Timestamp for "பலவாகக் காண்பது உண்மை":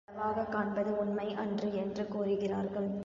0.05-1.33